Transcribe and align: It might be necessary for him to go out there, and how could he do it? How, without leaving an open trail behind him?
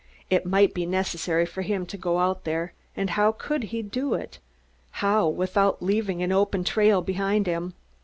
It 0.31 0.47
might 0.47 0.73
be 0.73 0.87
necessary 0.87 1.45
for 1.45 1.61
him 1.61 1.85
to 1.85 1.95
go 1.95 2.17
out 2.17 2.43
there, 2.43 2.73
and 2.97 3.11
how 3.11 3.33
could 3.33 3.65
he 3.65 3.83
do 3.83 4.15
it? 4.15 4.39
How, 4.93 5.27
without 5.27 5.83
leaving 5.83 6.23
an 6.23 6.31
open 6.31 6.63
trail 6.63 7.03
behind 7.03 7.45
him? 7.45 7.75